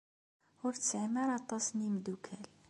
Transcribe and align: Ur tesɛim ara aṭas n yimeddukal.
Ur 0.65 0.73
tesɛim 0.75 1.13
ara 1.23 1.33
aṭas 1.39 1.65
n 1.71 1.77
yimeddukal. 1.83 2.45